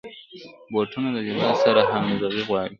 بوټونه 0.71 1.09
د 1.15 1.17
لباس 1.27 1.55
سره 1.65 1.81
همغږي 1.91 2.43
غواړي. 2.47 2.69